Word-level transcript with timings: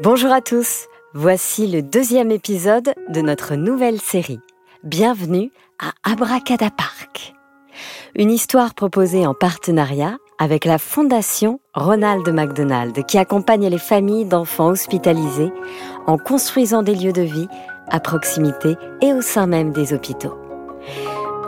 Bonjour 0.00 0.30
à 0.30 0.40
tous, 0.40 0.86
voici 1.12 1.66
le 1.66 1.82
deuxième 1.82 2.30
épisode 2.30 2.94
de 3.08 3.20
notre 3.20 3.56
nouvelle 3.56 4.00
série. 4.00 4.38
Bienvenue 4.84 5.50
à 5.80 5.90
Abracadapark. 6.08 7.34
Une 8.14 8.30
histoire 8.30 8.74
proposée 8.74 9.26
en 9.26 9.34
partenariat 9.34 10.16
avec 10.38 10.64
la 10.64 10.78
Fondation 10.78 11.58
Ronald 11.74 12.28
McDonald 12.28 13.04
qui 13.06 13.18
accompagne 13.18 13.68
les 13.68 13.78
familles 13.78 14.24
d'enfants 14.24 14.68
hospitalisés 14.68 15.52
en 16.06 16.16
construisant 16.16 16.84
des 16.84 16.94
lieux 16.94 17.12
de 17.12 17.22
vie 17.22 17.48
à 17.88 17.98
proximité 17.98 18.76
et 19.02 19.12
au 19.12 19.20
sein 19.20 19.48
même 19.48 19.72
des 19.72 19.92
hôpitaux. 19.92 20.38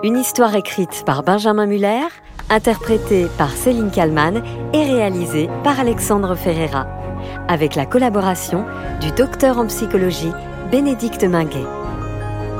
Une 0.02 0.16
histoire 0.16 0.56
écrite 0.56 1.04
par 1.06 1.22
Benjamin 1.22 1.66
Muller, 1.66 2.08
interprétée 2.48 3.28
par 3.38 3.52
Céline 3.52 3.92
Kallmann 3.92 4.42
et 4.72 4.82
réalisée 4.82 5.48
par 5.62 5.78
Alexandre 5.78 6.34
Ferreira 6.34 6.99
avec 7.48 7.74
la 7.74 7.86
collaboration 7.86 8.64
du 9.00 9.10
docteur 9.12 9.58
en 9.58 9.66
psychologie 9.66 10.32
Bénédicte 10.70 11.24
Minguet. 11.24 11.66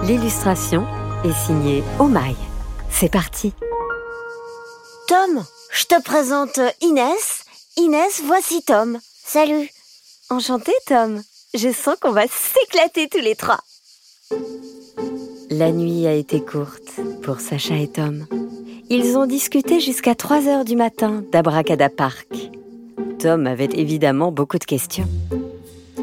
L'illustration 0.03 0.87
est 1.25 1.33
signée 1.33 1.83
Omaï. 1.99 2.35
C'est 2.91 3.11
parti. 3.11 3.53
Tom, 5.07 5.45
je 5.73 5.85
te 5.85 6.03
présente 6.03 6.61
Inès. 6.81 7.45
Inès, 7.77 8.23
voici 8.25 8.63
Tom. 8.63 8.99
Salut. 9.25 9.71
Enchanté 10.31 10.73
Tom. 10.87 11.23
Je 11.55 11.73
sens 11.73 11.97
qu'on 12.01 12.13
va 12.13 12.25
s'éclater 12.29 13.09
tous 13.09 13.19
les 13.19 13.35
trois. 13.35 13.59
La 15.51 15.73
nuit 15.73 16.07
a 16.07 16.13
été 16.13 16.41
courte 16.45 17.01
pour 17.23 17.41
Sacha 17.41 17.77
et 17.77 17.89
Tom. 17.89 18.27
Ils 18.89 19.17
ont 19.17 19.27
discuté 19.27 19.79
jusqu'à 19.79 20.15
3 20.15 20.49
heures 20.49 20.65
du 20.65 20.75
matin 20.75 21.23
d'Abracada 21.31 21.89
Park. 21.89 22.29
Tom 23.21 23.47
avait 23.47 23.69
évidemment 23.75 24.33
beaucoup 24.33 24.59
de 24.59 24.65
questions. 24.65 25.07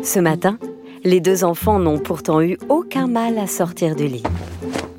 Ce 0.04 0.20
matin, 0.20 0.60
les 1.04 1.20
deux 1.20 1.44
enfants 1.44 1.80
n'ont 1.80 1.98
pourtant 1.98 2.42
eu 2.42 2.60
aucun 2.70 3.08
mal 3.08 3.40
à 3.40 3.48
sortir 3.48 3.96
du 3.96 4.08
lit. 4.08 4.24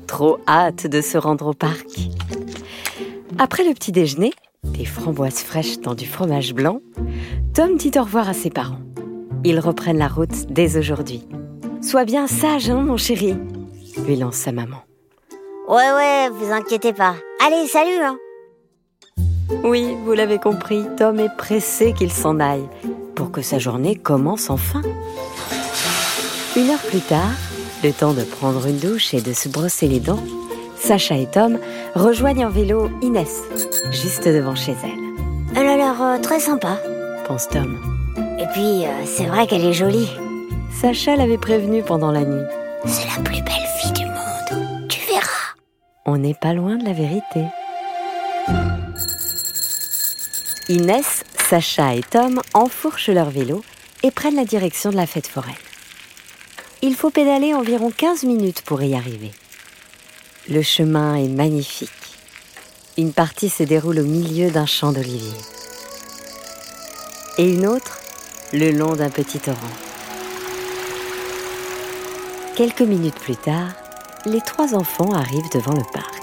Trop 0.05 0.37
hâte 0.45 0.85
de 0.85 0.99
se 0.99 1.17
rendre 1.17 1.47
au 1.47 1.53
parc. 1.53 1.87
Après 3.37 3.63
le 3.63 3.73
petit 3.73 3.93
déjeuner, 3.93 4.33
des 4.65 4.83
framboises 4.83 5.39
fraîches 5.39 5.79
dans 5.79 5.95
du 5.95 6.05
fromage 6.05 6.53
blanc, 6.53 6.81
Tom 7.53 7.77
dit 7.77 7.91
au 7.97 8.03
revoir 8.03 8.27
à 8.27 8.33
ses 8.33 8.49
parents. 8.49 8.81
Ils 9.45 9.59
reprennent 9.59 9.97
la 9.97 10.09
route 10.09 10.51
dès 10.51 10.77
aujourd'hui. 10.77 11.25
Sois 11.81 12.03
bien 12.03 12.27
sage, 12.27 12.69
hein, 12.69 12.81
mon 12.81 12.97
chéri, 12.97 13.37
lui 14.05 14.17
lance 14.17 14.35
sa 14.35 14.51
maman. 14.51 14.83
Ouais, 15.69 15.91
ouais, 15.95 16.29
vous 16.33 16.51
inquiétez 16.51 16.91
pas. 16.91 17.15
Allez, 17.45 17.65
salut, 17.67 18.01
hein. 18.03 18.17
Oui, 19.63 19.95
vous 20.05 20.13
l'avez 20.13 20.39
compris, 20.39 20.83
Tom 20.97 21.19
est 21.19 21.35
pressé 21.35 21.93
qu'il 21.93 22.11
s'en 22.11 22.39
aille 22.39 22.67
pour 23.15 23.31
que 23.31 23.41
sa 23.41 23.59
journée 23.59 23.95
commence 23.95 24.49
enfin. 24.49 24.81
Une 26.55 26.69
heure 26.69 26.79
plus 26.79 27.01
tard, 27.01 27.33
le 27.83 27.91
temps 27.91 28.13
de 28.13 28.23
prendre 28.23 28.65
une 28.67 28.77
douche 28.77 29.13
et 29.13 29.21
de 29.21 29.33
se 29.33 29.49
brosser 29.49 29.87
les 29.87 29.99
dents, 29.99 30.23
Sacha 30.77 31.15
et 31.15 31.25
Tom 31.25 31.59
rejoignent 31.95 32.45
en 32.45 32.49
vélo 32.49 32.89
Inès, 33.01 33.43
juste 33.91 34.27
devant 34.27 34.55
chez 34.55 34.75
elle. 34.83 35.09
Elle 35.55 35.67
a 35.67 35.75
l'air 35.75 36.01
euh, 36.01 36.17
très 36.19 36.39
sympa. 36.39 36.77
Pense 37.27 37.47
Tom. 37.49 37.77
Et 38.39 38.45
puis, 38.53 38.85
euh, 38.85 39.05
c'est 39.05 39.25
vrai 39.25 39.45
qu'elle 39.47 39.65
est 39.65 39.73
jolie. 39.73 40.09
Sacha 40.71 41.15
l'avait 41.15 41.37
prévenu 41.37 41.83
pendant 41.83 42.11
la 42.11 42.21
nuit. 42.21 42.45
C'est 42.85 43.07
la 43.07 43.23
plus 43.23 43.41
belle 43.41 43.67
fille 43.79 43.91
du 43.91 44.05
monde. 44.05 44.87
Tu 44.87 44.99
verras. 45.11 45.55
On 46.05 46.17
n'est 46.17 46.33
pas 46.33 46.53
loin 46.53 46.77
de 46.77 46.85
la 46.85 46.93
vérité. 46.93 47.45
Inès, 50.69 51.23
Sacha 51.49 51.95
et 51.95 52.03
Tom 52.03 52.41
enfourchent 52.53 53.09
leur 53.09 53.31
vélo 53.31 53.63
et 54.03 54.11
prennent 54.11 54.35
la 54.35 54.45
direction 54.45 54.91
de 54.91 54.95
la 54.95 55.07
fête 55.07 55.25
foraine. 55.25 55.55
Il 56.83 56.95
faut 56.95 57.09
pédaler 57.09 57.55
environ 57.55 57.89
15 57.89 58.23
minutes 58.23 58.61
pour 58.61 58.83
y 58.83 58.93
arriver. 58.93 59.31
Le 60.47 60.61
chemin 60.61 61.15
est 61.15 61.27
magnifique. 61.27 61.89
Une 62.99 63.13
partie 63.13 63.49
se 63.49 63.63
déroule 63.63 63.97
au 63.97 64.03
milieu 64.03 64.51
d'un 64.51 64.67
champ 64.67 64.91
d'oliviers. 64.91 65.41
Et 67.39 67.51
une 67.51 67.65
autre 67.65 67.99
le 68.53 68.69
long 68.69 68.95
d'un 68.95 69.09
petit 69.09 69.39
torrent. 69.39 69.57
Quelques 72.55 72.81
minutes 72.81 73.19
plus 73.19 73.37
tard, 73.37 73.73
les 74.25 74.41
trois 74.41 74.75
enfants 74.75 75.13
arrivent 75.13 75.49
devant 75.51 75.73
le 75.73 75.83
parc. 75.91 76.21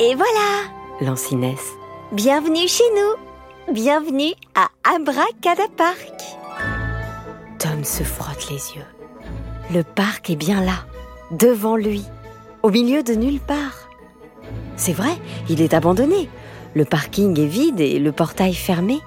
Et 0.00 0.16
voilà 0.16 0.64
Lance 1.00 1.30
Inès. 1.30 1.77
Bienvenue 2.12 2.66
chez 2.66 2.84
nous 2.96 3.74
Bienvenue 3.74 4.32
à 4.54 4.68
Abracadapark 4.94 6.14
Tom 7.58 7.84
se 7.84 8.02
frotte 8.02 8.48
les 8.48 8.76
yeux. 8.76 8.86
Le 9.74 9.82
parc 9.82 10.30
est 10.30 10.36
bien 10.36 10.64
là, 10.64 10.86
devant 11.32 11.76
lui, 11.76 12.02
au 12.62 12.70
milieu 12.70 13.02
de 13.02 13.12
nulle 13.12 13.40
part. 13.40 13.90
C'est 14.78 14.94
vrai, 14.94 15.10
il 15.50 15.60
est 15.60 15.74
abandonné. 15.74 16.30
Le 16.72 16.86
parking 16.86 17.38
est 17.38 17.46
vide 17.46 17.80
et 17.80 17.98
le 17.98 18.12
portail 18.12 18.54
fermé. 18.54 19.00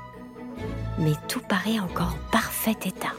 Mais 0.99 1.13
tout 1.27 1.41
paraît 1.41 1.79
encore 1.79 2.15
en 2.15 2.31
parfait 2.31 2.77
état. 2.85 3.13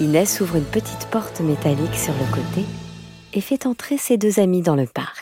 Inès 0.00 0.40
ouvre 0.40 0.56
une 0.56 0.64
petite 0.64 1.06
porte 1.12 1.40
métallique 1.40 1.94
sur 1.94 2.14
le 2.14 2.34
côté 2.34 2.66
et 3.32 3.40
fait 3.40 3.64
entrer 3.64 3.96
ses 3.96 4.16
deux 4.16 4.40
amis 4.40 4.62
dans 4.62 4.74
le 4.74 4.86
parc. 4.86 5.19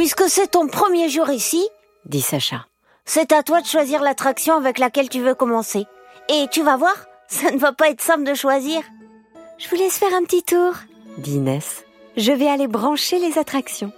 Puisque 0.00 0.30
c'est 0.30 0.52
ton 0.52 0.66
premier 0.66 1.10
jour 1.10 1.28
ici, 1.28 1.62
Dit 2.06 2.22
Sacha. 2.22 2.64
c'est 3.04 3.32
à 3.32 3.42
toi 3.42 3.60
de 3.60 3.66
choisir 3.66 4.00
l'attraction 4.00 4.56
avec 4.56 4.78
laquelle 4.78 5.10
tu 5.10 5.20
veux 5.20 5.34
commencer. 5.34 5.84
Et 6.30 6.46
tu 6.50 6.62
vas 6.62 6.78
voir, 6.78 6.94
ça 7.28 7.50
ne 7.50 7.58
va 7.58 7.72
pas 7.72 7.90
être 7.90 8.00
simple 8.00 8.24
de 8.24 8.32
choisir. 8.32 8.80
Je 9.58 9.68
vous 9.68 9.76
laisse 9.76 9.98
faire 9.98 10.14
un 10.14 10.22
petit 10.22 10.42
tour, 10.42 10.72
dit 11.18 11.34
Inès. 11.34 11.84
Je 12.16 12.32
vais 12.32 12.48
aller 12.48 12.66
brancher 12.66 13.18
les 13.18 13.36
attractions. 13.36 13.92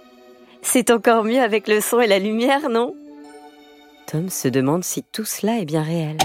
C'est 0.61 0.91
encore 0.91 1.23
mieux 1.23 1.39
avec 1.39 1.69
le 1.69 1.79
son 1.79 2.01
et 2.01 2.07
la 2.07 2.19
lumière, 2.19 2.67
non? 2.67 2.93
Tom 4.05 4.29
se 4.29 4.49
demande 4.49 4.83
si 4.83 5.03
tout 5.03 5.23
cela 5.23 5.59
est 5.59 5.65
bien 5.65 5.83
réel. 5.83 6.17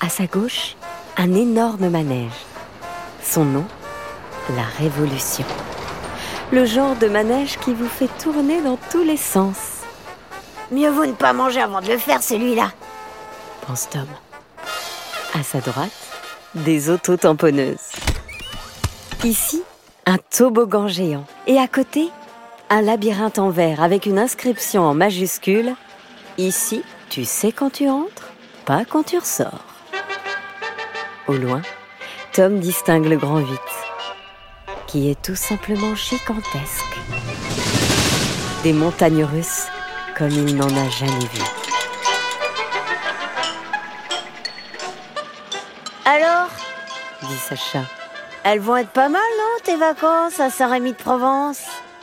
À 0.00 0.08
sa 0.08 0.26
gauche, 0.26 0.76
un 1.16 1.34
énorme 1.34 1.88
manège. 1.88 2.30
Son 3.20 3.44
nom 3.44 3.64
La 4.54 4.62
Révolution. 4.78 5.44
Le 6.52 6.66
genre 6.66 6.96
de 6.96 7.08
manège 7.08 7.58
qui 7.58 7.72
vous 7.72 7.88
fait 7.88 8.10
tourner 8.22 8.60
dans 8.60 8.76
tous 8.90 9.02
les 9.02 9.16
sens, 9.16 9.82
Mieux 10.70 10.90
vaut 10.90 11.04
ne 11.04 11.12
pas 11.12 11.32
manger 11.32 11.60
avant 11.60 11.80
de 11.80 11.88
le 11.88 11.98
faire, 11.98 12.22
celui-là. 12.22 12.72
pense 13.66 13.90
Tom. 13.90 14.06
À 15.38 15.42
sa 15.42 15.60
droite, 15.60 15.90
des 16.54 16.88
autotamponneuses. 16.88 17.92
Ici, 19.24 19.62
un 20.06 20.16
toboggan 20.18 20.88
géant. 20.88 21.24
Et 21.46 21.58
à 21.58 21.68
côté, 21.68 22.08
un 22.70 22.80
labyrinthe 22.80 23.38
en 23.38 23.50
verre 23.50 23.82
avec 23.82 24.06
une 24.06 24.18
inscription 24.18 24.82
en 24.82 24.94
majuscule. 24.94 25.74
Ici, 26.38 26.82
tu 27.10 27.24
sais 27.24 27.52
quand 27.52 27.70
tu 27.70 27.88
entres, 27.90 28.30
pas 28.64 28.84
quand 28.86 29.04
tu 29.04 29.18
ressors. 29.18 29.64
Au 31.28 31.34
loin, 31.34 31.60
Tom 32.32 32.60
distingue 32.60 33.06
le 33.06 33.18
grand 33.18 33.38
8, 33.38 33.48
qui 34.92 35.08
est 35.08 35.22
tout 35.22 35.34
simplement 35.34 35.94
gigantesque. 35.94 36.98
Des 38.62 38.74
montagnes 38.74 39.24
russes 39.24 39.68
comme 40.18 40.28
il 40.28 40.54
n'en 40.54 40.68
a 40.68 40.90
jamais 40.90 41.26
vu. 41.32 41.42
Alors, 46.04 46.48
dit 47.22 47.38
Sacha. 47.38 47.84
elles 48.44 48.60
vont 48.60 48.76
être 48.76 48.90
pas 48.90 49.08
mal, 49.08 49.22
non, 49.38 49.64
tes 49.64 49.76
vacances 49.76 50.38
à 50.38 50.50
Saint-Rémy 50.50 50.92
de 50.92 50.98
Provence 50.98 51.62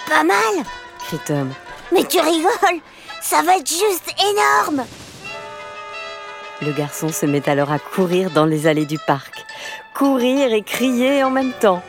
Pas 0.10 0.24
mal 0.24 0.66
crie 1.06 1.20
Tom. 1.28 1.54
Mais 1.92 2.06
tu 2.06 2.20
rigoles 2.20 2.82
Ça 3.22 3.44
va 3.44 3.58
être 3.58 3.70
juste 3.70 4.16
énorme 4.32 4.84
Le 6.64 6.72
garçon 6.72 7.10
se 7.10 7.28
met 7.28 7.48
alors 7.48 7.72
à 7.72 7.78
courir 7.78 8.32
dans 8.32 8.46
les 8.46 8.66
allées 8.66 8.88
du 8.88 8.98
parc. 9.06 9.46
Courir 9.94 10.54
et 10.54 10.64
crier 10.64 11.24
en 11.24 11.30
même 11.30 11.54
temps. 11.54 11.84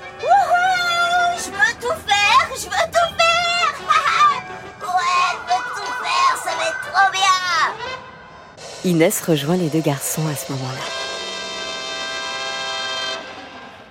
Inès 8.90 9.20
rejoint 9.22 9.56
les 9.56 9.68
deux 9.68 9.78
garçons 9.80 10.26
à 10.26 10.34
ce 10.34 10.50
moment-là. 10.50 10.80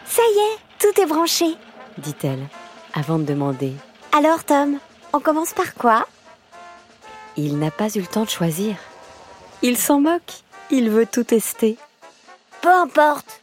Ça 0.05 0.21
y 0.21 0.39
est, 0.39 0.57
tout 0.77 0.99
est 1.01 1.05
branché. 1.05 1.55
dit-elle, 1.97 2.45
avant 2.93 3.17
de 3.17 3.23
demander. 3.23 3.71
Alors, 4.11 4.43
Tom, 4.43 4.77
on 5.13 5.21
commence 5.21 5.53
par 5.53 5.73
quoi? 5.75 6.05
Il 7.37 7.59
n'a 7.59 7.71
pas 7.71 7.87
eu 7.95 8.01
le 8.01 8.07
temps 8.07 8.25
de 8.25 8.29
choisir. 8.29 8.75
Il 9.61 9.77
s'en 9.77 10.01
moque. 10.01 10.33
Il 10.69 10.89
veut 10.89 11.05
tout 11.05 11.23
tester, 11.23 11.77
Peu 12.61 12.69
importe. 12.69 13.41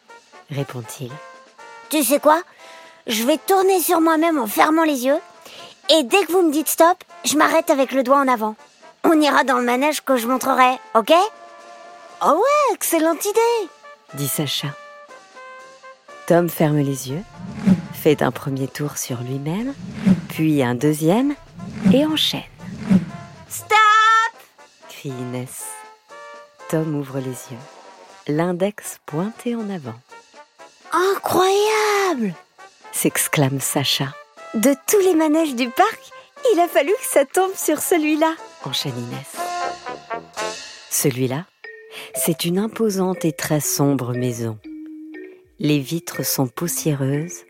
répond-il. 0.51 1.11
Tu 1.89 2.05
sais 2.05 2.21
quoi? 2.21 2.43
Je 3.07 3.23
vais 3.25 3.39
tourner 3.39 3.81
sur 3.81 4.03
moi-même 4.03 4.39
en 4.39 4.47
fermant 4.47 4.83
les 4.85 5.07
yeux. 5.07 5.19
Et 5.89 6.03
dès 6.03 6.23
que 6.27 6.33
vous 6.33 6.43
me 6.43 6.53
dites 6.53 6.69
stop, 6.69 7.03
je 7.25 7.39
m'arrête 7.39 7.71
avec 7.71 7.93
le 7.93 8.03
doigt 8.03 8.19
en 8.19 8.29
avant. 8.29 8.57
On 9.05 9.19
ira 9.23 9.43
dans 9.45 9.57
le 9.57 9.65
manège 9.65 10.03
que 10.03 10.19
je 10.19 10.27
montrerai, 10.29 10.79
ok? 10.95 11.15
Oh 12.23 12.33
ouais, 12.33 12.75
excellente 12.75 13.25
idée 13.25 13.69
dit 14.15 14.29
Sacha. 14.29 14.69
Tom 16.27 16.49
ferme 16.49 16.79
les 16.79 17.11
yeux, 17.11 17.23
fait 17.93 18.23
un 18.23 18.31
premier 18.31 18.67
tour 18.69 18.97
sur 18.97 19.21
lui-même, 19.21 19.75
puis 20.29 20.63
un 20.63 20.75
deuxième 20.75 21.35
et 21.93 22.07
enchaîne. 22.07 22.43
Stop 23.49 23.77
crie 24.89 25.11
Inès. 25.11 25.65
Tom 26.71 26.97
ouvre 26.97 27.19
les 27.19 27.27
yeux, 27.27 27.59
l'index 28.29 28.99
pointé 29.07 29.55
en 29.55 29.69
avant. 29.69 30.01
Incroyable 30.93 32.35
s'exclame 32.93 33.61
Sacha. 33.61 34.15
De 34.55 34.75
tous 34.87 35.01
les 35.01 35.15
manèges 35.15 35.55
du 35.55 35.69
parc, 35.69 36.01
il 36.55 36.61
a 36.61 36.69
fallu 36.69 36.93
que 36.93 37.09
ça 37.09 37.27
tombe 37.27 37.55
sur 37.55 37.81
celui-là, 37.81 38.35
enchaîne 38.65 38.99
Inès. 38.99 39.27
Celui-là, 40.91 41.45
c'est 42.15 42.45
une 42.45 42.59
imposante 42.59 43.25
et 43.25 43.33
très 43.33 43.61
sombre 43.61 44.13
maison. 44.13 44.59
Les 45.59 45.79
vitres 45.79 46.25
sont 46.25 46.47
poussiéreuses 46.47 47.45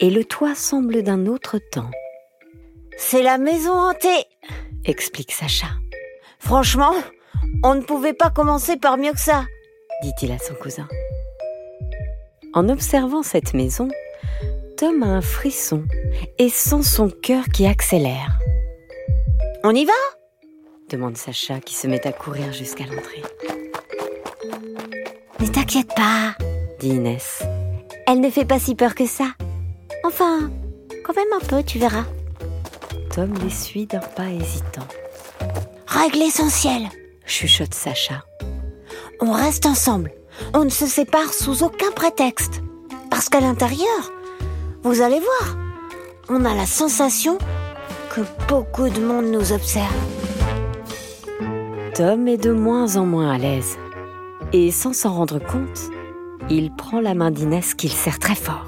et 0.00 0.10
le 0.10 0.24
toit 0.24 0.54
semble 0.54 1.02
d'un 1.02 1.26
autre 1.26 1.58
temps. 1.58 1.90
C'est 2.96 3.22
la 3.22 3.38
maison 3.38 3.72
hantée, 3.72 4.26
explique 4.84 5.32
Sacha. 5.32 5.68
Franchement, 6.38 6.94
on 7.62 7.74
ne 7.74 7.82
pouvait 7.82 8.12
pas 8.12 8.30
commencer 8.30 8.76
par 8.76 8.98
mieux 8.98 9.12
que 9.12 9.20
ça, 9.20 9.46
dit-il 10.02 10.30
à 10.30 10.38
son 10.38 10.54
cousin. 10.54 10.88
En 12.52 12.68
observant 12.68 13.22
cette 13.22 13.54
maison, 13.54 13.88
Tom 14.76 15.02
a 15.02 15.06
un 15.06 15.20
frisson 15.20 15.84
et 16.38 16.48
sent 16.48 16.82
son 16.82 17.08
cœur 17.08 17.44
qui 17.52 17.66
accélère. 17.66 18.38
On 19.64 19.74
y 19.74 19.84
va? 19.84 19.92
Demande 20.90 21.16
Sacha 21.16 21.60
qui 21.60 21.74
se 21.74 21.86
met 21.86 22.06
à 22.06 22.12
courir 22.12 22.52
jusqu'à 22.52 22.84
l'entrée. 22.84 23.22
Ne 25.40 25.46
t'inquiète 25.46 25.94
pas, 25.94 26.34
dit 26.80 26.88
Inès. 26.88 27.42
Elle 28.06 28.20
ne 28.20 28.30
fait 28.30 28.44
pas 28.44 28.58
si 28.58 28.74
peur 28.74 28.94
que 28.94 29.06
ça. 29.06 29.32
Enfin, 30.04 30.50
quand 31.04 31.16
même 31.16 31.32
un 31.40 31.44
peu, 31.44 31.62
tu 31.62 31.78
verras. 31.78 32.04
Tom 33.14 33.32
les 33.42 33.50
suit 33.50 33.86
d'un 33.86 34.00
pas 34.00 34.28
hésitant. 34.28 34.86
Règle 35.86 36.22
essentielle, 36.22 36.88
chuchote 37.24 37.74
Sacha. 37.74 38.24
On 39.20 39.32
reste 39.32 39.66
ensemble. 39.66 40.12
On 40.52 40.64
ne 40.64 40.70
se 40.70 40.86
sépare 40.86 41.32
sous 41.32 41.62
aucun 41.62 41.90
prétexte. 41.92 42.60
Parce 43.10 43.28
qu'à 43.28 43.40
l'intérieur, 43.40 44.12
vous 44.82 45.00
allez 45.00 45.20
voir, 45.20 45.56
on 46.28 46.44
a 46.44 46.54
la 46.54 46.66
sensation 46.66 47.38
que 48.10 48.22
beaucoup 48.48 48.88
de 48.88 49.00
monde 49.00 49.26
nous 49.26 49.52
observe. 49.52 50.13
Tom 51.94 52.26
est 52.26 52.38
de 52.38 52.50
moins 52.50 52.96
en 52.96 53.06
moins 53.06 53.30
à 53.30 53.38
l'aise. 53.38 53.76
Et 54.52 54.72
sans 54.72 54.92
s'en 54.92 55.14
rendre 55.14 55.38
compte, 55.38 55.92
il 56.50 56.74
prend 56.74 57.00
la 57.00 57.14
main 57.14 57.30
d'Inès 57.30 57.74
qu'il 57.74 57.92
serre 57.92 58.18
très 58.18 58.34
fort. 58.34 58.66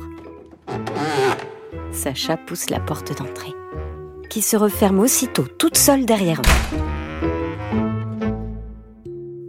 Sacha 1.90 2.37
pousse 2.37 2.70
la 2.70 2.78
porte 2.78 3.19
d'entrée, 3.19 3.52
qui 4.31 4.43
se 4.43 4.56
referme 4.56 5.00
aussitôt 5.00 5.43
toute 5.58 5.76
seule 5.76 6.06
derrière 6.06 6.40
eux. 6.40 6.78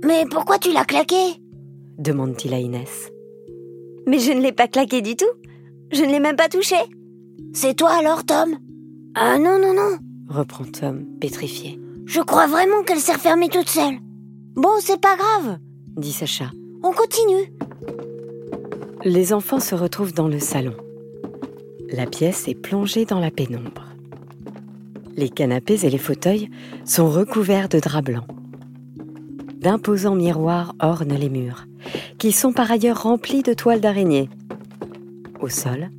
Mais 0.04 0.26
pourquoi 0.32 0.58
tu 0.58 0.74
l'as 0.74 0.86
claqué? 0.86 1.40
demande-t-il 2.00 2.56
à 2.56 2.60
Inès. 2.60 3.12
Mais 4.08 4.18
je 4.18 4.32
ne 4.32 4.42
l'ai 4.42 4.54
pas 4.54 4.68
claqué 4.68 5.04
du 5.04 5.16
tout. 5.16 5.26
Je 5.92 6.02
ne 6.02 6.12
l'ai 6.12 6.20
même 6.20 6.36
pas 6.36 6.50
touché. 6.50 6.78
C'est 7.54 7.76
toi 7.76 7.92
alors, 7.92 8.26
Tom? 8.26 8.58
Ah 9.14 9.38
non, 9.38 9.60
non, 9.60 9.76
non, 9.76 9.98
reprend 10.30 10.66
Tom, 10.66 11.06
pétrifié. 11.20 11.80
Je 12.08 12.22
crois 12.22 12.48
vraiment 12.48 12.84
qu'elle 12.84 13.02
s'est 13.02 13.14
refermée 13.14 13.50
toute 13.50 13.68
seule. 13.68 13.98
Bon, 14.56 14.72
c'est 14.80 15.00
pas 15.00 15.18
grave, 15.18 15.60
dit 15.98 16.14
Sacha. 16.14 16.52
On 16.82 16.94
continue. 16.94 17.52
Les 19.04 19.34
enfants 19.34 19.60
se 19.60 19.76
retrouvent 19.76 20.14
dans 20.14 20.30
le 20.30 20.40
salon. 20.40 20.74
La 21.92 22.06
pièce 22.06 22.48
est 22.48 22.56
plongée 22.56 23.04
dans 23.04 23.20
la 23.20 23.30
pénombre. 23.30 23.84
Les 25.18 25.28
canapés 25.28 25.86
et 25.86 25.90
les 25.90 25.98
fauteuils 25.98 26.50
sont 26.86 27.10
recouverts 27.10 27.68
de 27.68 27.80
draps 27.80 28.06
blancs. 28.06 28.28
D'imposants 29.58 30.16
miroirs 30.16 30.76
ornent 30.80 31.14
les 31.14 31.30
murs, 31.30 31.66
qui 32.20 32.32
sont 32.32 32.54
par 32.54 32.72
ailleurs 32.72 33.04
remplis 33.04 33.44
de 33.44 33.54
toiles 33.54 33.82
d'araignée. 33.82 34.30
Au 35.42 35.50
sol, 35.50 35.90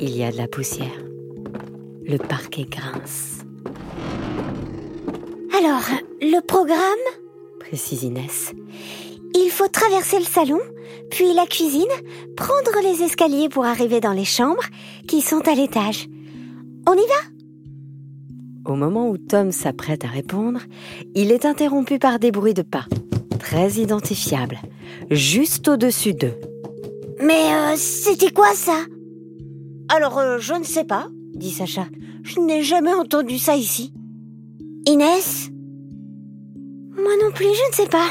il 0.00 0.16
y 0.16 0.22
a 0.22 0.30
de 0.30 0.36
la 0.36 0.46
poussière. 0.46 1.02
Le 2.06 2.18
parquet 2.18 2.66
grince. 2.70 3.33
Alors, 5.56 5.84
le 6.20 6.40
programme 6.40 6.80
précise 7.60 8.02
Inès. 8.02 8.52
Il 9.36 9.50
faut 9.50 9.68
traverser 9.68 10.18
le 10.18 10.24
salon, 10.24 10.58
puis 11.12 11.32
la 11.32 11.46
cuisine, 11.46 11.84
prendre 12.36 12.82
les 12.82 13.04
escaliers 13.04 13.48
pour 13.48 13.64
arriver 13.64 14.00
dans 14.00 14.12
les 14.12 14.24
chambres 14.24 14.64
qui 15.06 15.20
sont 15.20 15.46
à 15.46 15.54
l'étage. 15.54 16.08
On 16.88 16.94
y 16.94 17.06
va? 17.06 18.72
Au 18.72 18.74
moment 18.74 19.08
où 19.08 19.16
Tom 19.16 19.52
s'apprête 19.52 20.04
à 20.04 20.08
répondre, 20.08 20.58
il 21.14 21.30
est 21.30 21.44
interrompu 21.44 22.00
par 22.00 22.18
des 22.18 22.32
bruits 22.32 22.54
de 22.54 22.62
pas, 22.62 22.86
très 23.38 23.72
identifiables, 23.74 24.58
juste 25.12 25.68
au-dessus 25.68 26.14
d'eux. 26.14 26.34
Mais 27.20 27.54
euh, 27.54 27.74
c'était 27.76 28.32
quoi 28.32 28.54
ça? 28.54 28.86
Alors, 29.88 30.18
euh, 30.18 30.38
je 30.40 30.54
ne 30.54 30.64
sais 30.64 30.84
pas, 30.84 31.06
dit 31.34 31.52
Sacha. 31.52 31.86
Je 32.24 32.40
n'ai 32.40 32.62
jamais 32.62 32.92
entendu 32.92 33.38
ça 33.38 33.54
ici. 33.54 33.92
Inès 34.86 35.50
Moi 36.94 37.12
non 37.22 37.32
plus, 37.32 37.46
je 37.46 37.68
ne 37.70 37.72
sais 37.72 37.88
pas. 37.88 38.10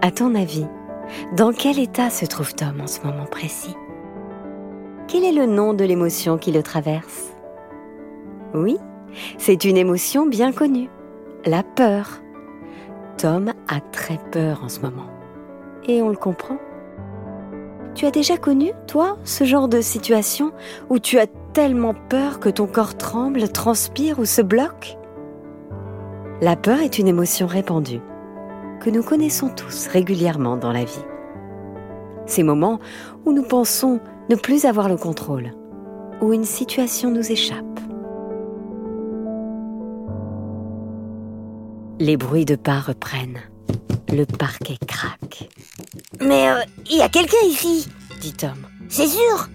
À 0.00 0.12
ton 0.12 0.36
avis, 0.36 0.66
dans 1.36 1.52
quel 1.52 1.80
état 1.80 2.08
se 2.08 2.24
trouve 2.26 2.54
Tom 2.54 2.80
en 2.80 2.86
ce 2.86 3.00
moment 3.00 3.26
précis? 3.26 3.74
Quel 5.08 5.24
est 5.24 5.32
le 5.32 5.46
nom 5.46 5.74
de 5.74 5.84
l'émotion 5.84 6.38
qui 6.38 6.52
le 6.52 6.62
traverse? 6.62 7.32
Oui, 8.54 8.76
c'est 9.38 9.64
une 9.64 9.76
émotion 9.76 10.24
bien 10.24 10.52
connue, 10.52 10.88
la 11.44 11.64
peur. 11.64 12.20
Tom 13.18 13.52
a 13.66 13.80
très 13.80 14.20
peur 14.30 14.62
en 14.62 14.68
ce 14.68 14.78
moment. 14.80 15.10
Et 15.88 16.00
on 16.00 16.10
le 16.10 16.16
comprend. 16.16 16.58
Tu 17.96 18.06
as 18.06 18.12
déjà 18.12 18.36
connu, 18.36 18.70
toi, 18.86 19.18
ce 19.24 19.42
genre 19.42 19.66
de 19.66 19.80
situation 19.80 20.52
où 20.90 21.00
tu 21.00 21.18
as 21.18 21.26
tellement 21.52 21.94
peur 21.94 22.40
que 22.40 22.48
ton 22.48 22.66
corps 22.66 22.96
tremble, 22.96 23.48
transpire 23.48 24.18
ou 24.18 24.24
se 24.24 24.42
bloque 24.42 24.96
La 26.40 26.56
peur 26.56 26.80
est 26.80 26.98
une 26.98 27.08
émotion 27.08 27.46
répandue 27.46 28.00
que 28.80 28.90
nous 28.90 29.02
connaissons 29.02 29.48
tous 29.48 29.86
régulièrement 29.86 30.56
dans 30.56 30.72
la 30.72 30.84
vie. 30.84 31.04
Ces 32.26 32.42
moments 32.42 32.80
où 33.24 33.32
nous 33.32 33.44
pensons 33.44 34.00
ne 34.28 34.34
plus 34.34 34.64
avoir 34.64 34.88
le 34.88 34.96
contrôle, 34.96 35.52
où 36.20 36.32
une 36.32 36.44
situation 36.44 37.10
nous 37.10 37.30
échappe. 37.30 37.80
Les 42.00 42.16
bruits 42.16 42.44
de 42.44 42.56
pas 42.56 42.80
reprennent. 42.80 43.40
Le 44.12 44.24
parquet 44.24 44.78
craque. 44.86 45.48
Mais 46.20 46.50
euh, 46.50 46.60
il 46.90 46.98
y 46.98 47.02
a 47.02 47.08
quelqu'un 47.08 47.46
ici, 47.46 47.88
dit 48.20 48.32
Tom. 48.32 48.66
C'est 48.88 49.06
sûr 49.06 49.48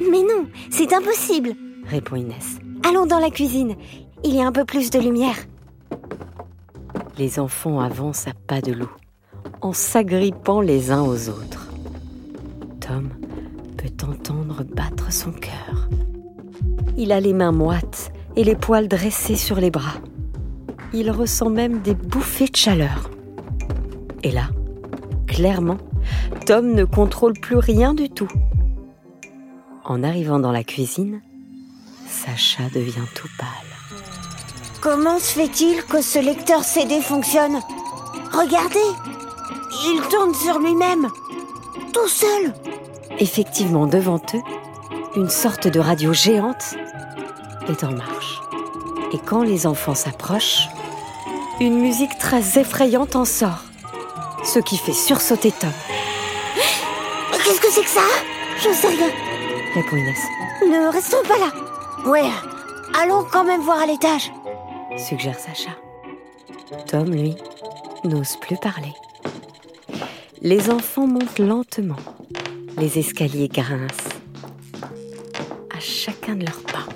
Mais 0.00 0.22
non, 0.22 0.46
c'est 0.70 0.92
impossible, 0.92 1.54
répond 1.86 2.16
Inès. 2.16 2.58
Allons 2.86 3.06
dans 3.06 3.18
la 3.18 3.30
cuisine. 3.30 3.76
Il 4.24 4.34
y 4.34 4.40
a 4.40 4.46
un 4.46 4.52
peu 4.52 4.64
plus 4.64 4.90
de 4.90 4.98
lumière. 4.98 5.36
Les 7.18 7.38
enfants 7.38 7.80
avancent 7.80 8.28
à 8.28 8.32
pas 8.46 8.60
de 8.60 8.72
loup, 8.72 8.90
en 9.62 9.72
s'agrippant 9.72 10.60
les 10.60 10.90
uns 10.90 11.02
aux 11.02 11.28
autres. 11.28 11.68
Tom 12.80 13.08
peut 13.76 14.06
entendre 14.06 14.64
battre 14.64 15.12
son 15.12 15.32
cœur. 15.32 15.88
Il 16.96 17.12
a 17.12 17.20
les 17.20 17.32
mains 17.32 17.52
moites 17.52 18.12
et 18.36 18.44
les 18.44 18.56
poils 18.56 18.88
dressés 18.88 19.36
sur 19.36 19.56
les 19.56 19.70
bras. 19.70 20.00
Il 20.92 21.10
ressent 21.10 21.50
même 21.50 21.80
des 21.80 21.94
bouffées 21.94 22.48
de 22.48 22.56
chaleur. 22.56 23.10
Et 24.22 24.30
là, 24.30 24.48
clairement, 25.26 25.78
Tom 26.46 26.72
ne 26.72 26.84
contrôle 26.84 27.34
plus 27.34 27.56
rien 27.56 27.94
du 27.94 28.08
tout. 28.08 28.28
En 29.88 30.02
arrivant 30.02 30.40
dans 30.40 30.50
la 30.50 30.64
cuisine, 30.64 31.20
Sacha 32.08 32.64
devient 32.74 33.06
tout 33.14 33.28
pâle. 33.38 33.48
Comment 34.80 35.20
se 35.20 35.32
fait-il 35.32 35.84
que 35.84 36.02
ce 36.02 36.18
lecteur 36.18 36.64
CD 36.64 37.00
fonctionne? 37.00 37.60
Regardez 38.32 38.80
Il 39.84 40.00
tourne 40.10 40.34
sur 40.34 40.58
lui-même 40.58 41.08
Tout 41.92 42.08
seul 42.08 42.52
Effectivement, 43.20 43.86
devant 43.86 44.20
eux, 44.34 44.42
une 45.14 45.30
sorte 45.30 45.68
de 45.68 45.78
radio 45.78 46.12
géante 46.12 46.74
est 47.68 47.84
en 47.84 47.92
marche. 47.92 48.40
Et 49.12 49.18
quand 49.18 49.44
les 49.44 49.68
enfants 49.68 49.94
s'approchent, 49.94 50.68
une 51.60 51.78
musique 51.78 52.18
très 52.18 52.58
effrayante 52.58 53.14
en 53.14 53.24
sort, 53.24 53.62
ce 54.44 54.58
qui 54.58 54.78
fait 54.78 54.92
sursauter 54.92 55.52
Tom. 55.52 55.70
Mais 57.30 57.38
qu'est-ce 57.38 57.60
que 57.60 57.70
c'est 57.70 57.84
que 57.84 57.88
ça? 57.88 58.00
Je 58.58 58.72
sais 58.72 58.88
rien, 58.88 59.25
répond 59.76 59.96
Inès. 59.96 60.18
Ne 60.62 60.90
restons 60.90 61.22
pas 61.28 61.38
là. 61.38 62.10
Ouais, 62.10 62.30
allons 62.98 63.24
quand 63.30 63.44
même 63.44 63.60
voir 63.60 63.80
à 63.80 63.86
l'étage, 63.86 64.32
suggère 64.96 65.38
Sacha. 65.38 65.72
Tom, 66.86 67.10
lui, 67.10 67.36
n'ose 68.04 68.36
plus 68.36 68.56
parler. 68.56 68.92
Les 70.40 70.70
enfants 70.70 71.06
montent 71.06 71.38
lentement. 71.38 71.96
Les 72.78 72.98
escaliers 72.98 73.48
grincent 73.48 74.14
à 75.74 75.80
chacun 75.80 76.36
de 76.36 76.46
leurs 76.46 76.62
pas. 76.62 76.86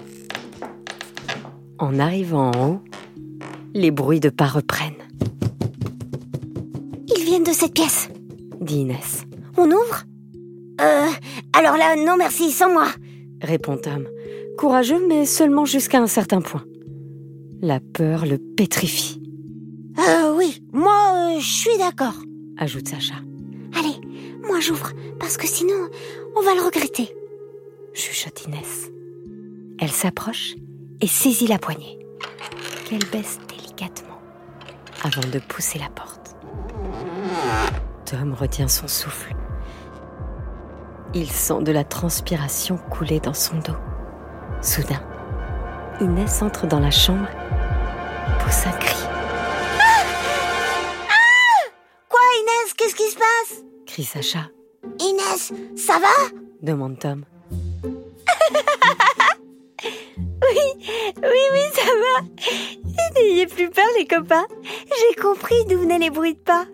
En 1.79 1.99
arrivant 1.99 2.51
en 2.51 2.69
haut, 2.69 2.81
les 3.75 3.91
bruits 3.91 4.21
de 4.21 4.31
pas 4.31 4.47
reprennent. 4.47 4.95
Ils 7.15 7.25
viennent 7.25 7.45
de 7.45 7.53
cette 7.53 7.75
pièce, 7.75 8.09
dit 8.61 8.81
Inès. 8.81 9.25
On 9.57 9.71
ouvre? 9.71 10.05
Euh, 10.81 11.07
alors 11.53 11.77
là, 11.77 11.97
non 11.97 12.17
merci, 12.17 12.51
sans 12.51 12.73
moi. 12.73 12.89
Répond 13.43 13.77
Tom, 13.77 14.09
courageux 14.59 15.07
mais 15.09 15.27
seulement 15.27 15.65
jusqu'à 15.65 15.99
un 15.99 16.07
certain 16.07 16.41
point. 16.41 16.65
La 17.61 17.81
peur 17.81 18.25
le 18.25 18.39
pétrifie. 18.39 19.21
Euh, 19.99 20.35
oui, 20.35 20.63
moi, 20.73 21.13
euh, 21.15 21.41
je 21.41 21.51
suis 21.51 21.79
d'accord. 21.79 22.15
Ajoute 22.57 22.89
Sacha. 22.89 23.15
Allez, 23.79 23.97
moi 24.47 24.61
j'ouvre, 24.61 24.93
parce 25.19 25.37
que 25.37 25.47
sinon, 25.47 25.89
on 26.37 26.43
va 26.43 26.55
le 26.55 26.63
regretter. 26.63 27.15
Chuchote 27.93 28.47
Inès. 28.47 28.91
Elle 29.79 29.91
s'approche 29.91 30.55
et 31.01 31.07
saisit 31.07 31.47
la 31.47 31.59
poignée, 31.59 31.99
qu'elle 32.89 33.05
baisse 33.11 33.39
délicatement 33.49 34.19
avant 35.03 35.27
de 35.33 35.39
pousser 35.39 35.79
la 35.79 35.89
porte. 35.89 36.37
Tom 38.05 38.35
retient 38.35 38.69
son 38.69 38.89
souffle. 38.89 39.35
Il 41.12 41.31
sent 41.31 41.62
de 41.62 41.73
la 41.73 41.85
transpiration 41.85 42.76
couler 42.76 43.19
dans 43.21 43.35
son 43.35 43.57
dos. 43.57 43.76
Soudain, 44.62 45.02
Inès 46.00 46.43
entre 46.43 46.67
dans 46.67 46.79
la 46.79 46.90
chambre, 46.90 47.26
pousse 48.38 48.67
un 48.67 48.73
cri. 48.79 48.97
Quoi, 52.09 52.21
Inès 52.40 52.75
Qu'est-ce 52.76 52.95
qui 52.95 53.11
se 53.11 53.17
passe? 53.17 53.64
Crie 53.87 54.05
Sacha. 54.05 54.50
Inès, 55.00 55.52
ça 55.76 55.99
va? 55.99 56.37
Demande 56.62 56.99
Tom. 56.99 57.25
Oui, 61.23 61.38
oui, 61.52 61.61
ça 61.75 61.83
va. 61.83 62.25
N'ayez 63.14 63.47
plus 63.47 63.69
peur, 63.69 63.85
les 63.99 64.07
copains. 64.07 64.47
J'ai 64.62 65.21
compris 65.21 65.64
d'où 65.69 65.79
venaient 65.81 65.99
les 65.99 66.11
bruits 66.11 66.35
de 66.35 66.38
pas. 66.40 66.64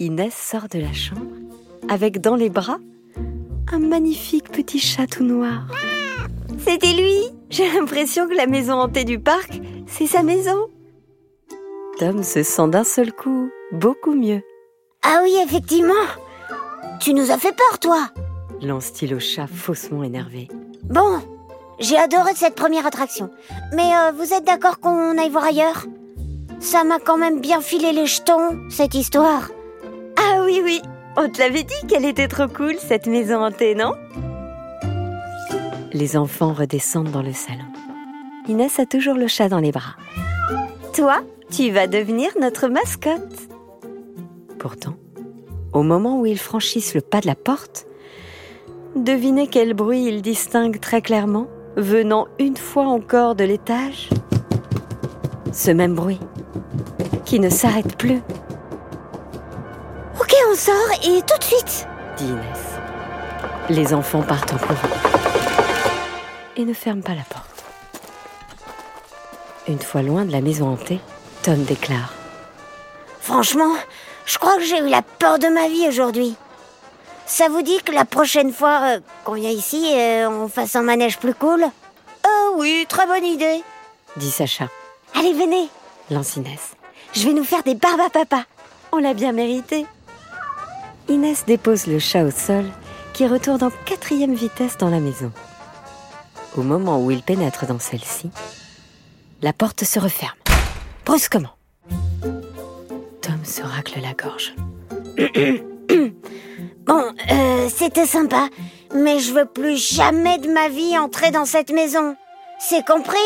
Inès 0.00 0.34
sort 0.34 0.68
de 0.68 0.80
la 0.80 0.92
chambre 0.92 1.22
avec 1.88 2.20
dans 2.20 2.34
les 2.34 2.50
bras 2.50 2.78
un 3.72 3.78
magnifique 3.78 4.50
petit 4.50 4.78
chat 4.78 5.06
tout 5.06 5.24
noir. 5.24 5.66
C'était 6.58 6.92
lui. 6.92 7.16
J'ai 7.50 7.70
l'impression 7.70 8.28
que 8.28 8.34
la 8.34 8.46
maison 8.46 8.74
hantée 8.74 9.04
du 9.04 9.18
parc, 9.18 9.60
c'est 9.86 10.06
sa 10.06 10.22
maison. 10.22 10.68
Tom 11.98 12.22
se 12.22 12.42
sent 12.42 12.68
d'un 12.68 12.84
seul 12.84 13.12
coup 13.12 13.50
beaucoup 13.72 14.14
mieux. 14.14 14.42
Ah 15.02 15.20
oui, 15.22 15.36
effectivement. 15.44 15.94
Tu 17.00 17.14
nous 17.14 17.30
as 17.30 17.38
fait 17.38 17.54
peur, 17.56 17.78
toi. 17.78 18.08
Lance-t-il 18.62 19.14
au 19.14 19.20
chat 19.20 19.46
faussement 19.46 20.02
énervé. 20.02 20.48
Bon, 20.84 21.20
j'ai 21.78 21.96
adoré 21.96 22.32
cette 22.34 22.54
première 22.54 22.86
attraction. 22.86 23.30
Mais 23.74 23.90
euh, 23.94 24.12
vous 24.12 24.32
êtes 24.32 24.44
d'accord 24.44 24.80
qu'on 24.80 25.16
aille 25.18 25.30
voir 25.30 25.44
ailleurs? 25.44 25.86
Ça 26.58 26.84
m'a 26.84 26.98
quand 26.98 27.18
même 27.18 27.40
bien 27.40 27.60
filé 27.60 27.92
les 27.92 28.06
jetons, 28.06 28.58
cette 28.70 28.94
histoire. 28.94 29.50
Ah 30.16 30.42
oui, 30.44 30.60
oui. 30.64 30.82
On 31.18 31.30
te 31.30 31.38
l'avait 31.38 31.62
dit 31.62 31.86
qu'elle 31.88 32.04
était 32.04 32.28
trop 32.28 32.46
cool, 32.46 32.74
cette 32.78 33.06
maison 33.06 33.42
hantée, 33.42 33.74
non? 33.74 33.94
Les 35.92 36.16
enfants 36.16 36.52
redescendent 36.52 37.10
dans 37.10 37.22
le 37.22 37.32
salon. 37.32 37.64
Inès 38.48 38.78
a 38.78 38.84
toujours 38.84 39.14
le 39.14 39.26
chat 39.26 39.48
dans 39.48 39.60
les 39.60 39.72
bras. 39.72 39.96
Toi, 40.92 41.20
tu 41.50 41.70
vas 41.70 41.86
devenir 41.86 42.28
notre 42.38 42.68
mascotte. 42.68 43.48
Pourtant, 44.58 44.94
au 45.72 45.82
moment 45.82 46.20
où 46.20 46.26
ils 46.26 46.38
franchissent 46.38 46.94
le 46.94 47.00
pas 47.00 47.20
de 47.20 47.26
la 47.26 47.34
porte, 47.34 47.86
devinez 48.94 49.46
quel 49.46 49.72
bruit 49.72 50.04
ils 50.04 50.20
distinguent 50.22 50.80
très 50.80 51.00
clairement, 51.00 51.46
venant 51.76 52.28
une 52.38 52.56
fois 52.56 52.86
encore 52.86 53.34
de 53.34 53.44
l'étage? 53.44 54.10
Ce 55.52 55.70
même 55.70 55.94
bruit, 55.94 56.20
qui 57.24 57.40
ne 57.40 57.48
s'arrête 57.48 57.96
plus, 57.96 58.20
on 60.50 60.54
sort 60.54 60.74
et 61.04 61.22
tout 61.22 61.38
de 61.38 61.44
suite. 61.44 61.86
dit 62.16 62.26
Inès. 62.26 62.58
Les 63.68 63.94
enfants 63.94 64.22
partent 64.22 64.52
en 64.52 64.58
courant 64.58 64.88
et 66.56 66.64
ne 66.64 66.72
ferment 66.72 67.02
pas 67.02 67.14
la 67.14 67.22
porte. 67.28 67.64
Une 69.68 69.80
fois 69.80 70.02
loin 70.02 70.24
de 70.24 70.32
la 70.32 70.40
maison 70.40 70.68
hantée, 70.68 71.00
Tom 71.42 71.64
déclare 71.64 72.12
Franchement, 73.20 73.72
je 74.24 74.38
crois 74.38 74.56
que 74.56 74.62
j'ai 74.64 74.78
eu 74.78 74.88
la 74.88 75.02
peur 75.02 75.38
de 75.38 75.48
ma 75.48 75.68
vie 75.68 75.86
aujourd'hui. 75.88 76.36
Ça 77.26 77.48
vous 77.48 77.62
dit 77.62 77.78
que 77.84 77.90
la 77.92 78.04
prochaine 78.04 78.52
fois 78.52 78.80
euh, 78.84 79.00
qu'on 79.24 79.32
vient 79.34 79.50
ici, 79.50 79.92
euh, 79.96 80.28
on 80.30 80.48
fasse 80.48 80.76
un 80.76 80.82
manège 80.82 81.18
plus 81.18 81.34
cool? 81.34 81.64
Euh 81.64 82.28
oui, 82.56 82.86
très 82.88 83.06
bonne 83.06 83.24
idée. 83.24 83.62
dit 84.16 84.30
Sacha, 84.30 84.68
Allez, 85.14 85.32
venez, 85.32 85.68
lance 86.10 86.36
Inès. 86.36 86.72
je 87.14 87.26
vais 87.26 87.32
nous 87.34 87.44
faire 87.44 87.64
des 87.64 87.74
barbes 87.74 88.00
à 88.06 88.10
papa. 88.10 88.44
On 88.92 88.98
l'a 88.98 89.12
bien 89.12 89.32
mérité. 89.32 89.86
Inès 91.08 91.44
dépose 91.46 91.86
le 91.86 91.98
chat 91.98 92.24
au 92.24 92.30
sol, 92.30 92.64
qui 93.12 93.26
retourne 93.26 93.62
en 93.62 93.70
quatrième 93.84 94.34
vitesse 94.34 94.76
dans 94.76 94.90
la 94.90 95.00
maison. 95.00 95.32
Au 96.56 96.62
moment 96.62 97.02
où 97.02 97.10
il 97.10 97.22
pénètre 97.22 97.66
dans 97.66 97.78
celle-ci, 97.78 98.30
la 99.42 99.52
porte 99.52 99.84
se 99.84 99.98
referme, 99.98 100.36
brusquement. 101.04 101.52
Tom 103.20 103.44
se 103.44 103.62
racle 103.62 104.00
la 104.00 104.14
gorge. 104.14 104.54
Bon, 106.86 107.02
euh, 107.32 107.68
c'était 107.68 108.06
sympa, 108.06 108.48
mais 108.94 109.18
je 109.18 109.32
veux 109.32 109.44
plus 109.44 109.76
jamais 109.76 110.38
de 110.38 110.48
ma 110.48 110.68
vie 110.68 110.96
entrer 110.96 111.32
dans 111.32 111.44
cette 111.44 111.72
maison. 111.72 112.14
C'est 112.60 112.86
compris? 112.86 113.18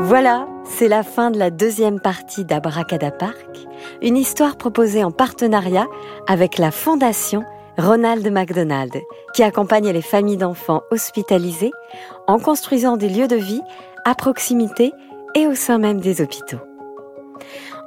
Voilà, 0.00 0.46
c'est 0.64 0.88
la 0.88 1.02
fin 1.02 1.30
de 1.30 1.38
la 1.38 1.50
deuxième 1.50 2.00
partie 2.00 2.44
d'Abracadapark, 2.44 3.66
une 4.02 4.16
histoire 4.16 4.56
proposée 4.56 5.04
en 5.04 5.10
partenariat 5.10 5.86
avec 6.26 6.58
la 6.58 6.70
Fondation 6.70 7.44
Ronald 7.76 8.26
McDonald, 8.30 8.92
qui 9.34 9.42
accompagne 9.42 9.90
les 9.90 10.02
familles 10.02 10.36
d'enfants 10.36 10.82
hospitalisés 10.90 11.72
en 12.26 12.38
construisant 12.38 12.96
des 12.96 13.08
lieux 13.08 13.28
de 13.28 13.36
vie 13.36 13.62
à 14.04 14.14
proximité 14.14 14.92
et 15.34 15.46
au 15.46 15.54
sein 15.54 15.78
même 15.78 16.00
des 16.00 16.20
hôpitaux. 16.20 16.60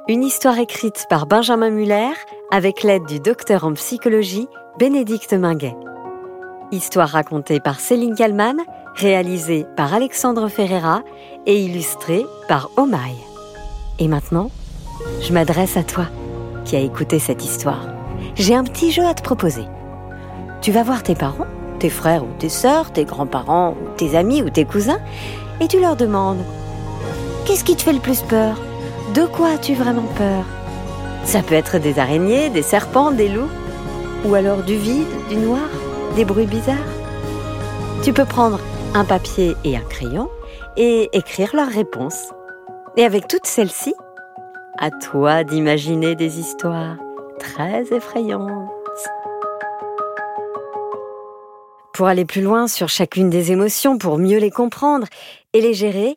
Une 0.08 0.24
histoire 0.24 0.58
écrite 0.58 1.06
par 1.08 1.26
Benjamin 1.26 1.70
Muller 1.70 2.12
avec 2.50 2.82
l'aide 2.82 3.04
du 3.06 3.20
docteur 3.20 3.64
en 3.64 3.72
psychologie 3.74 4.48
Bénédicte 4.78 5.34
Minguet. 5.34 5.76
Histoire 6.70 7.08
racontée 7.08 7.60
par 7.60 7.80
Céline 7.80 8.14
Kallmann, 8.14 8.58
réalisée 8.98 9.64
par 9.76 9.94
Alexandre 9.94 10.48
Ferreira 10.48 11.02
et 11.46 11.62
illustrée 11.62 12.26
par 12.48 12.70
Omaï. 12.76 13.14
Et 14.00 14.08
maintenant, 14.08 14.50
je 15.20 15.32
m'adresse 15.32 15.76
à 15.76 15.84
toi 15.84 16.06
qui 16.64 16.74
as 16.74 16.80
écouté 16.80 17.20
cette 17.20 17.44
histoire. 17.44 17.86
J'ai 18.34 18.56
un 18.56 18.64
petit 18.64 18.90
jeu 18.90 19.06
à 19.06 19.14
te 19.14 19.22
proposer. 19.22 19.64
Tu 20.60 20.72
vas 20.72 20.82
voir 20.82 21.04
tes 21.04 21.14
parents, 21.14 21.46
tes 21.78 21.90
frères 21.90 22.24
ou 22.24 22.28
tes 22.40 22.48
sœurs, 22.48 22.92
tes 22.92 23.04
grands-parents 23.04 23.76
ou 23.80 23.96
tes 23.96 24.16
amis 24.16 24.42
ou 24.42 24.50
tes 24.50 24.64
cousins, 24.64 25.00
et 25.60 25.68
tu 25.68 25.80
leur 25.80 25.94
demandes 25.94 26.42
Qu'est-ce 27.46 27.64
qui 27.64 27.76
te 27.76 27.82
fait 27.82 27.92
le 27.92 28.00
plus 28.00 28.22
peur? 28.22 28.60
De 29.14 29.24
quoi 29.26 29.50
as-tu 29.50 29.74
vraiment 29.74 30.08
peur? 30.16 30.44
Ça 31.24 31.42
peut 31.42 31.54
être 31.54 31.78
des 31.78 31.98
araignées, 32.00 32.50
des 32.50 32.62
serpents, 32.62 33.12
des 33.12 33.28
loups, 33.28 33.50
ou 34.24 34.34
alors 34.34 34.62
du 34.64 34.76
vide, 34.76 35.06
du 35.28 35.36
noir, 35.36 35.68
des 36.16 36.24
bruits 36.24 36.46
bizarres. 36.46 36.76
Tu 38.02 38.12
peux 38.12 38.24
prendre 38.24 38.58
un 38.94 39.04
papier 39.04 39.54
et 39.64 39.76
un 39.76 39.82
crayon 39.82 40.28
et 40.76 41.08
écrire 41.12 41.54
leurs 41.54 41.68
réponses. 41.68 42.32
Et 42.96 43.04
avec 43.04 43.28
toutes 43.28 43.46
celles-ci, 43.46 43.94
à 44.78 44.90
toi 44.90 45.44
d'imaginer 45.44 46.14
des 46.14 46.38
histoires 46.40 46.96
très 47.38 47.92
effrayantes. 47.92 48.70
Pour 51.92 52.06
aller 52.06 52.24
plus 52.24 52.42
loin 52.42 52.68
sur 52.68 52.88
chacune 52.88 53.30
des 53.30 53.50
émotions, 53.52 53.98
pour 53.98 54.18
mieux 54.18 54.38
les 54.38 54.50
comprendre 54.50 55.06
et 55.52 55.60
les 55.60 55.74
gérer, 55.74 56.16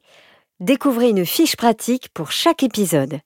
découvrez 0.60 1.10
une 1.10 1.26
fiche 1.26 1.56
pratique 1.56 2.10
pour 2.14 2.32
chaque 2.32 2.64
épisode. 2.64 3.20